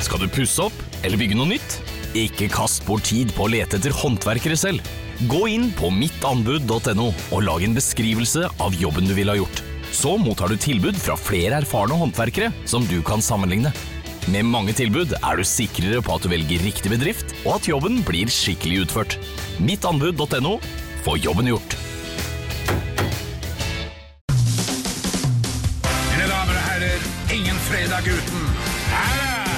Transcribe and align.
Skal 0.00 0.22
du 0.22 0.30
pusse 0.32 0.64
opp 0.64 1.04
eller 1.04 1.20
bygge 1.20 1.36
noe 1.36 1.52
nytt? 1.52 1.78
Ikke 2.16 2.48
kast 2.50 2.86
bort 2.88 3.04
tid 3.06 3.30
på 3.36 3.46
å 3.46 3.50
lete 3.52 3.78
etter 3.78 3.94
håndverkere 3.94 4.56
selv. 4.58 4.84
Gå 5.30 5.44
inn 5.52 5.68
på 5.76 5.90
mittanbud.no 5.92 7.10
og 7.10 7.42
lag 7.44 7.64
en 7.66 7.76
beskrivelse 7.76 8.48
av 8.64 8.76
jobben 8.80 9.08
du 9.08 9.14
ville 9.14 9.34
ha 9.34 9.38
gjort. 9.38 9.62
Så 9.92 10.16
mottar 10.18 10.48
du 10.48 10.56
tilbud 10.60 10.96
fra 10.98 11.16
flere 11.18 11.60
erfarne 11.60 11.98
håndverkere 12.00 12.50
som 12.70 12.86
du 12.88 13.00
kan 13.06 13.22
sammenligne. 13.22 13.72
Med 14.30 14.46
mange 14.46 14.72
tilbud 14.76 15.12
er 15.18 15.36
du 15.36 15.44
sikrere 15.46 16.00
på 16.04 16.16
at 16.16 16.24
du 16.24 16.30
velger 16.32 16.62
riktig 16.64 16.92
bedrift, 16.92 17.34
og 17.44 17.58
at 17.58 17.68
jobben 17.68 18.00
blir 18.06 18.30
skikkelig 18.32 18.84
utført. 18.86 19.18
Mittanbud.no 19.60 20.56
få 21.04 21.16
jobben 21.20 21.50
gjort. 21.50 21.76
Mine 25.88 26.26
damer 26.28 26.56
og 26.56 26.64
herrer, 26.68 27.08
ingen 27.34 27.62
fredag 27.68 28.12
uten. 28.12 28.50
Her 28.90 29.22
er 29.24 29.49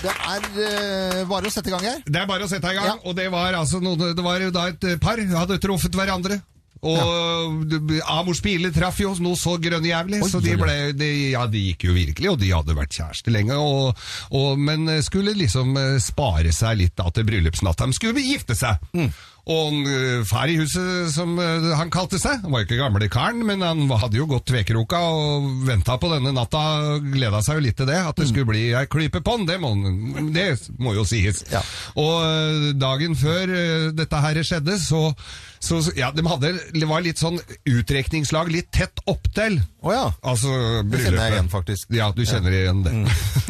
det 0.00 0.12
er 0.12 0.46
eh, 0.64 1.24
bare 1.28 1.50
å 1.50 1.52
sette 1.52 1.68
i 1.68 1.74
gang 1.74 1.84
her. 1.84 1.98
Det 2.06 2.22
er 2.22 2.28
bare 2.28 2.46
å 2.46 2.50
sette 2.50 2.70
i 2.72 2.78
gang. 2.78 2.88
Ja. 2.88 2.96
Og 3.04 3.16
det 3.18 3.28
var 3.32 3.56
altså 3.58 3.82
noen, 3.84 4.14
det 4.16 4.24
var 4.24 4.46
da 4.54 4.70
et 4.72 4.88
par 5.02 5.20
hadde 5.20 5.60
truffet 5.62 5.96
hverandre. 5.96 6.40
Og 6.80 6.96
ja. 6.96 7.98
Amors 8.08 8.38
biler 8.40 8.72
traff 8.72 9.02
jo 9.02 9.10
noe 9.20 9.36
så 9.36 9.58
grønnjævlig, 9.60 10.22
så 10.24 10.40
de 10.40 10.54
ble 10.56 10.76
de, 10.96 11.10
Ja, 11.34 11.44
de 11.50 11.60
gikk 11.66 11.84
jo 11.90 11.96
virkelig, 11.96 12.30
og 12.32 12.38
de 12.40 12.54
hadde 12.54 12.76
vært 12.78 12.96
kjærester 12.96 13.34
lenge. 13.34 13.58
Og, 13.60 14.06
og, 14.32 14.54
men 14.56 14.88
skulle 15.04 15.36
liksom 15.36 15.76
eh, 15.76 15.98
spare 16.00 16.54
seg 16.56 16.80
litt 16.80 16.96
da 16.96 17.10
til 17.12 17.28
bryllupsnatta. 17.28 17.90
De 17.90 17.98
skulle 17.98 18.24
gifte 18.24 18.56
seg. 18.56 18.80
Mm. 18.96 19.12
Og 19.48 19.86
eh, 19.88 20.20
far 20.28 20.50
i 20.52 20.58
huset, 20.60 21.08
som 21.14 21.32
eh, 21.40 21.70
han 21.78 21.92
kalte 21.92 22.20
seg, 22.20 22.42
han 22.44 22.52
var 22.52 22.62
jo 22.62 22.68
ikke 22.68 22.80
gamle 22.80 23.08
karen, 23.12 23.40
men 23.46 23.64
han 23.64 23.86
hadde 23.88 24.18
jo 24.18 24.28
gått 24.28 24.50
tvekroka 24.50 25.00
og 25.00 25.48
venta 25.68 25.96
på 26.00 26.10
denne 26.12 26.34
natta. 26.36 26.64
og 26.96 27.08
Gleda 27.14 27.40
seg 27.44 27.58
jo 27.60 27.64
litt 27.64 27.78
til 27.80 27.88
det, 27.88 28.00
at 28.10 28.20
det 28.20 28.28
skulle 28.28 28.50
bli 28.50 28.68
ei 28.76 28.86
klype 28.90 29.22
på'n. 29.24 29.46
Det, 29.48 29.56
det 30.36 30.48
må 30.82 30.94
jo 30.98 31.06
sies. 31.08 31.44
Ja. 31.52 31.64
Og 31.96 32.16
øh, 32.26 32.66
dagen 32.80 33.16
før 33.18 33.54
dette 33.96 34.20
her 34.20 34.42
skjedde, 34.44 34.76
så, 34.80 35.08
så 35.64 35.80
ja, 35.96 36.12
de 36.14 36.24
hadde, 36.28 36.52
det 36.76 36.88
var 36.88 37.04
litt 37.04 37.20
sånn 37.20 37.40
utrekningslag 37.68 38.52
litt 38.52 38.70
tett 38.76 39.00
opptil. 39.10 39.58
Oh 39.80 39.94
ja. 39.94 40.10
Altså 40.20 40.82
Det 40.84 41.00
kjenner 41.00 41.24
jeg 41.24 41.36
igjen, 41.38 41.52
faktisk. 41.52 41.90
Ja, 41.96 42.10
du 42.12 42.22
kjenner 42.28 42.54
igjen 42.54 42.84
det. 42.84 42.94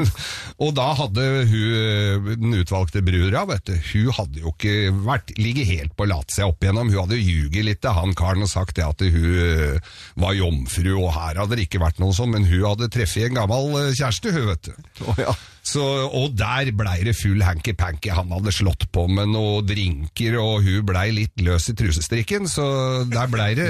og 0.62 0.74
da 0.78 0.92
hadde 1.02 1.26
hun, 1.50 2.30
den 2.30 2.58
utvalgte 2.62 3.02
brura, 3.04 3.42
vet 3.50 3.66
du, 3.66 3.74
hun 3.90 4.14
hadde 4.20 4.44
jo 4.44 4.54
ikke 4.54 4.94
vært, 5.02 5.34
ligget 5.40 5.66
helt 5.66 5.79
på 5.96 6.06
lat 6.10 6.30
seg 6.34 6.50
opp 6.50 6.62
igjennom. 6.62 6.90
Hun 6.92 7.00
hadde 7.04 7.20
ljuget 7.20 7.64
litt 7.64 7.80
til 7.80 7.96
han 7.96 8.12
karen 8.18 8.44
og 8.44 8.50
sagt 8.52 8.76
det 8.76 8.84
at 8.84 9.00
hun 9.00 9.30
øh, 9.30 9.78
var 10.20 10.36
jomfru, 10.36 10.92
og 11.00 11.12
her 11.16 11.40
hadde 11.40 11.56
det 11.56 11.68
ikke 11.68 11.80
vært 11.82 11.98
noe 12.02 12.12
sånn, 12.16 12.34
men 12.36 12.44
hun 12.44 12.66
hadde 12.68 12.90
treffet 12.92 13.30
en 13.30 13.40
gammel 13.40 13.72
øh, 13.80 13.94
kjæreste, 13.96 14.34
hun, 14.36 14.50
vet 14.52 14.68
du. 14.70 15.06
Oh, 15.08 15.16
ja. 15.18 15.34
Så, 15.70 15.82
og 16.16 16.32
der 16.38 16.70
blei 16.74 17.02
det 17.04 17.12
full 17.18 17.42
hanky-panky. 17.44 18.08
Han 18.16 18.30
hadde 18.32 18.52
slått 18.54 18.86
på 18.94 19.04
med 19.12 19.28
noen 19.28 19.66
drinker, 19.68 20.38
og 20.40 20.64
hun 20.64 20.86
blei 20.88 21.10
litt 21.14 21.42
løs 21.44 21.68
i 21.70 21.74
trusestrikken, 21.76 22.48
så 22.48 22.64
der 23.10 23.28
blei 23.30 23.50
det 23.58 23.66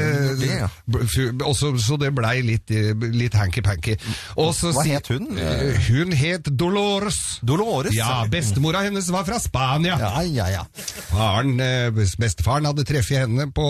ja. 0.47 0.69
også, 1.45 1.72
Så 1.83 1.98
det 2.00 2.12
blei 2.14 2.41
litt, 2.47 2.70
eh, 2.70 2.95
litt 2.95 3.34
hanky-panky. 3.34 3.97
Hva 4.39 4.84
het 4.86 5.11
hun? 5.11 5.27
Eh, 5.39 5.80
Hun 5.91 6.12
het 6.14 6.47
Dolores. 6.55 7.41
Dolores? 7.42 7.95
Ja, 7.97 8.22
bestemora 8.30 8.84
hennes 8.86 9.11
var 9.11 9.27
fra 9.27 9.41
Spania. 9.42 9.98
Ja, 9.98 10.22
ja, 10.22 10.48
ja. 10.55 10.64
Faren, 11.11 11.56
eh, 11.61 11.91
bestefaren 12.20 12.69
hadde 12.69 12.84
treffet 12.89 13.25
henne 13.25 13.48
på, 13.55 13.66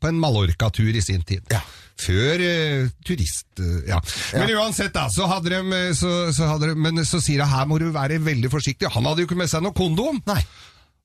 på 0.00 0.10
en 0.10 0.20
Mallorca-tur 0.22 0.94
i 0.94 1.02
sin 1.04 1.22
tid. 1.26 1.42
Ja. 1.52 1.60
Før 2.00 2.40
eh, 2.44 2.88
turist... 3.06 3.48
eh, 3.60 3.82
ja. 3.90 3.98
Men 4.38 4.54
uansett, 4.56 4.94
da, 4.94 5.08
så 5.12 5.28
hadde 5.30 5.52
de, 5.52 5.80
så, 5.98 6.10
så 6.34 6.48
hadde 6.54 6.70
de 6.70 6.78
Men 6.80 7.02
så 7.04 7.20
sier 7.22 7.42
hun 7.44 7.52
her 7.52 7.68
må 7.68 7.80
du 7.82 7.90
være 7.94 8.20
veldig 8.24 8.50
forsiktig. 8.52 8.90
Han 8.94 9.08
hadde 9.10 9.24
jo 9.24 9.30
ikke 9.30 9.40
med 9.42 9.50
seg 9.52 9.64
noe 9.66 9.76
kondom. 9.76 10.22
Nei. 10.30 10.40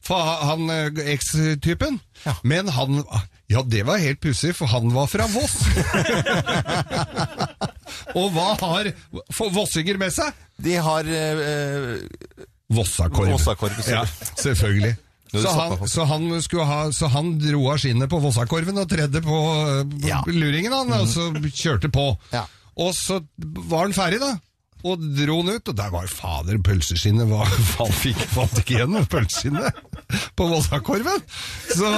For 0.05 0.21
han 0.21 0.69
eks-typen. 1.01 1.97
Ja. 2.27 2.35
Men 2.45 2.69
han 2.75 3.01
Ja, 3.49 3.63
det 3.65 3.83
var 3.87 3.97
helt 4.01 4.21
pussig, 4.21 4.53
for 4.57 4.69
han 4.69 4.93
var 4.93 5.09
fra 5.09 5.25
Voss. 5.33 5.57
Og 8.15 8.29
hva 8.35 8.53
har 8.61 8.91
vossinger 9.53 9.97
med 10.01 10.13
seg? 10.13 10.33
De 10.61 10.77
har 10.81 11.09
eh, 11.09 11.95
Vossakorv. 12.73 13.33
Vossakorv, 13.35 13.81
ja, 13.89 14.05
selvfølgelig. 14.39 14.95
Så 15.43 15.53
han, 15.59 15.87
så, 15.91 16.05
han 16.09 16.27
ha, 16.71 16.79
så 16.95 17.09
han 17.11 17.33
dro 17.41 17.67
av 17.71 17.81
skinnet 17.83 18.09
på 18.11 18.21
Vossakorven 18.23 18.77
og 18.81 18.89
tredde 18.91 19.21
på, 19.25 19.39
eh, 19.67 19.83
på 19.83 20.07
Ja. 20.07 20.23
Mhm. 20.25 20.39
luringen, 20.41 20.73
han, 20.73 20.93
og 21.01 21.07
så 21.11 21.31
kjørte 21.51 21.91
på. 21.91 22.09
Ja. 22.31 22.45
Og 22.77 22.93
så 22.95 23.21
var 23.39 23.87
han 23.87 23.93
ferdig, 23.95 24.19
da. 24.23 24.35
Og 24.85 25.01
dro 25.17 25.39
han 25.41 25.55
ut, 25.55 25.69
og 25.71 25.75
der 25.79 25.89
var 25.89 26.05
fader 26.11 26.59
pølseskinnet 26.61 27.25
var, 27.25 27.49
Han 27.79 27.93
fikk 28.03 28.19
falt 28.35 28.59
ikke 28.61 28.75
igjen 28.75 28.99
pølseskinnet 29.09 29.79
på 30.37 30.45
Vossakorven! 30.51 31.23
Så 31.73 31.89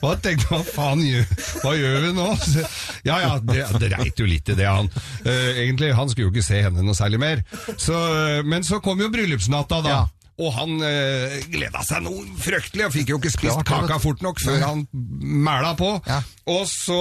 hva, 0.00 0.14
tenkte 0.18 0.48
hva 0.50 0.58
faen 0.66 1.04
gjør, 1.04 1.28
hva 1.62 1.74
gjør 1.78 1.98
vi 2.06 2.12
nå? 2.16 2.26
Så, 2.42 2.64
ja 3.06 3.20
ja, 3.22 3.32
det, 3.38 3.62
det 3.78 3.92
reit 3.94 4.18
jo 4.18 4.26
litt 4.26 4.50
i 4.50 4.56
det, 4.58 4.66
han. 4.66 4.90
Uh, 5.22 5.30
egentlig, 5.62 5.92
han 5.94 6.10
skulle 6.10 6.28
jo 6.28 6.34
ikke 6.34 6.46
se 6.48 6.62
henne 6.66 6.82
noe 6.82 6.98
særlig 6.98 7.20
mer. 7.22 7.44
Så, 7.78 7.94
eh, 7.94 8.42
men 8.48 8.66
så 8.66 8.80
kom 8.82 8.98
jo 9.02 9.10
bryllupsnatta, 9.12 9.78
da. 9.84 9.94
Ja. 9.94 10.04
Og 10.38 10.52
han 10.54 10.76
eh, 10.86 11.40
gleda 11.50 11.80
seg 11.82 12.04
noe 12.04 12.22
fryktelig, 12.38 12.84
og 12.86 12.92
fikk 12.94 13.08
jo 13.10 13.16
ikke 13.18 13.32
spist 13.34 13.56
Klart 13.66 13.88
kaka 13.88 13.96
fort 14.02 14.20
nok 14.22 14.38
før 14.38 14.60
han 14.62 14.84
mæla 14.94 15.72
på. 15.78 15.88
Ja. 16.06 16.20
Og 16.48 16.62
så 16.70 16.98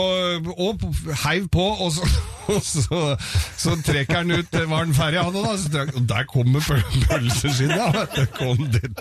og 0.57 0.81
heiv 1.21 1.45
på, 1.53 1.67
og 1.85 1.91
så, 1.93 2.07
og 2.55 2.63
så, 2.65 3.01
så 3.61 3.75
trekker 3.85 4.23
han 4.23 4.33
ut 4.39 4.57
Var 4.57 4.73
han 4.81 4.95
ferdig, 4.97 5.21
han 5.21 5.37
òg, 5.37 5.67
da? 5.69 5.85
Og 5.93 6.09
der 6.09 6.25
kommer 6.31 6.65
pølseskinnet! 6.65 8.01
Det 8.17 8.27
kom 8.39 8.65
det- 8.73 8.95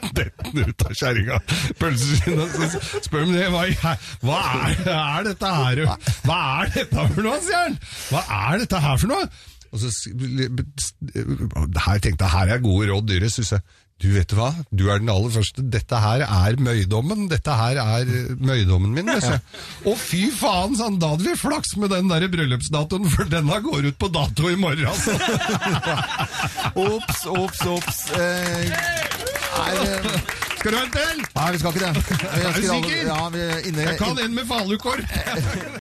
ut 0.56 0.84
av 0.84 0.92
kjerringa. 1.00 1.40
Pølseskinnet. 1.80 2.60
Så 2.76 3.02
spør 3.08 3.24
han 3.24 3.34
det, 3.34 3.48
hva, 3.54 3.96
hva 4.26 4.38
er, 4.68 4.78
er 4.92 5.26
dette 5.30 5.56
her? 5.62 5.82
Hva 6.28 6.38
er 6.60 6.72
dette 6.76 7.08
for 7.14 7.24
noe, 7.24 7.40
sier 7.44 7.62
han! 7.64 7.80
Hva 8.12 8.24
er 8.52 8.64
dette 8.66 8.84
her 8.84 9.00
for 9.00 9.14
noe? 9.16 9.28
Og 9.74 9.82
så 9.82 9.90
her 11.86 11.98
tenkte 12.00 12.24
jeg, 12.24 12.32
her 12.32 12.54
er 12.54 12.62
gode 12.64 12.88
råd 12.92 13.08
dyre, 13.10 13.28
synes 13.32 13.56
jeg. 13.56 13.64
Du 14.02 14.10
vet 14.12 14.28
hva, 14.36 14.50
du 14.76 14.90
er 14.92 15.00
den 15.00 15.08
aller 15.08 15.32
første. 15.32 15.62
Dette 15.72 15.96
her 16.02 16.20
er 16.26 16.58
møydommen. 16.60 17.22
Dette 17.32 17.54
her 17.56 17.78
er 17.80 18.04
eh, 18.04 18.34
møydommen 18.36 18.92
min. 18.92 19.08
Ja. 19.08 19.38
Og 19.88 19.96
fy 19.96 20.26
faen, 20.36 20.76
han, 20.76 20.98
da 21.00 21.14
hadde 21.14 21.24
vi 21.24 21.36
flaks 21.40 21.72
med 21.80 21.94
den 21.94 22.10
der 22.12 22.26
bryllupsdatoen, 22.32 23.08
for 23.14 23.30
denne 23.32 23.56
går 23.64 23.88
ut 23.88 23.96
på 24.02 24.10
dato 24.12 24.52
i 24.52 24.58
morgen. 24.60 24.84
Altså. 24.92 25.16
Ops, 26.86 27.24
ops, 27.32 27.64
ops. 27.72 28.02
Eh, 28.20 28.68
er, 29.64 29.80
eh, 29.80 30.20
Skal 30.58 30.70
du 30.70 30.76
ha 30.76 30.84
en 30.84 30.92
til? 30.92 31.24
nei, 31.38 31.48
vi 31.54 31.62
skal 31.64 31.72
ikke 31.72 31.86
det. 31.86 32.04
Vi 32.04 32.44
Er 32.44 32.52
du 32.52 32.62
sikker? 32.68 33.00
Ja, 33.08 33.18
vi 33.32 33.48
inne, 33.70 33.88
Jeg 33.88 33.98
kan 34.02 34.22
en 34.26 34.36
med 34.36 34.46
falukår. 34.52 35.04